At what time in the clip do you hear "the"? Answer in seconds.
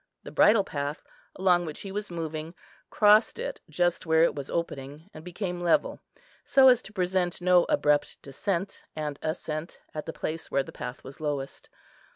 0.23-0.31, 10.07-10.11, 10.63-10.71